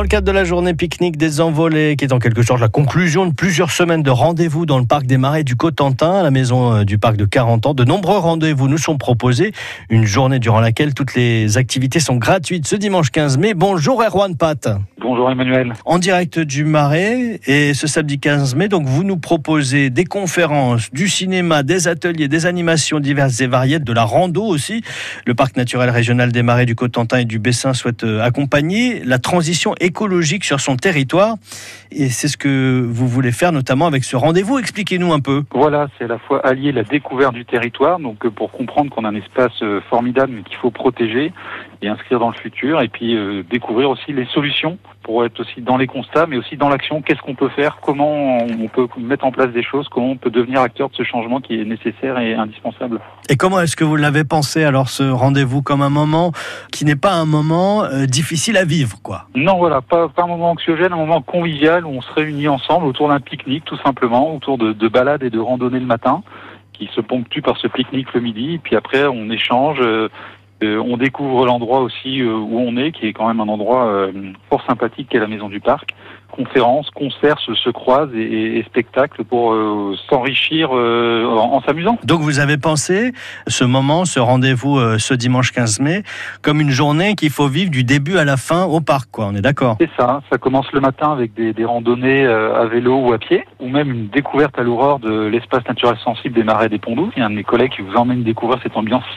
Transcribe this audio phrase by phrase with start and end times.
[0.00, 2.70] Dans le cadre de la journée pique-nique des envolés, qui est en quelque sorte la
[2.70, 6.30] conclusion de plusieurs semaines de rendez-vous dans le parc des Marais du Cotentin, à la
[6.30, 9.52] maison euh, du parc de 40 ans, de nombreux rendez-vous nous sont proposés.
[9.90, 13.52] Une journée durant laquelle toutes les activités sont gratuites ce dimanche 15 mai.
[13.52, 14.70] Bonjour Erwan Pat.
[15.02, 15.74] Bonjour Emmanuel.
[15.84, 20.90] En direct du Marais et ce samedi 15 mai, donc vous nous proposez des conférences,
[20.92, 24.82] du cinéma, des ateliers, des animations diverses et variées, de la rando aussi.
[25.26, 29.18] Le parc naturel régional des Marais du Cotentin et du Bessin souhaite euh, accompagner la
[29.18, 29.89] transition écologique
[30.42, 31.36] sur son territoire
[31.90, 34.58] et c'est ce que vous voulez faire notamment avec ce rendez-vous.
[34.58, 35.42] Expliquez-nous un peu.
[35.52, 39.04] Voilà, c'est à la fois allier la découverte du territoire, donc euh, pour comprendre qu'on
[39.04, 41.32] a un espace euh, formidable mais qu'il faut protéger
[41.82, 43.16] et inscrire dans le futur et puis
[43.50, 47.02] découvrir aussi les solutions pour être aussi dans les constats, mais aussi dans l'action.
[47.02, 47.78] Qu'est-ce qu'on peut faire?
[47.80, 49.88] Comment on peut mettre en place des choses?
[49.88, 53.00] Comment on peut devenir acteur de ce changement qui est nécessaire et indispensable?
[53.28, 56.32] Et comment est-ce que vous l'avez pensé alors ce rendez-vous comme un moment
[56.70, 59.26] qui n'est pas un moment euh, difficile à vivre, quoi?
[59.34, 62.86] Non, voilà, pas, pas, un moment anxiogène, un moment convivial où on se réunit ensemble
[62.86, 66.22] autour d'un pique-nique, tout simplement, autour de, de balades et de randonnées le matin
[66.72, 70.08] qui se ponctue par ce pique-nique le midi, et puis après on échange, euh, euh,
[70.62, 74.12] on découvre l'endroit aussi euh, où on est, qui est quand même un endroit euh,
[74.48, 75.94] fort sympathique, qui est la maison du parc.
[76.30, 79.52] Conférences, concerts se, croisent et, et, spectacles pour
[80.08, 81.98] s'enrichir en, s'amusant.
[82.04, 83.10] Donc vous avez pensé
[83.48, 86.04] ce moment, ce rendez-vous ce dimanche 15 mai,
[86.40, 89.26] comme une journée qu'il faut vivre du début à la fin au parc, quoi.
[89.26, 90.22] On est d'accord C'est ça.
[90.30, 93.90] Ça commence le matin avec des, des, randonnées à vélo ou à pied, ou même
[93.90, 97.10] une découverte à l'aurore de l'espace naturel sensible des marais des Ponts Doux.
[97.16, 99.02] Il y a un de mes collègues qui vous emmène découvrir cette ambiance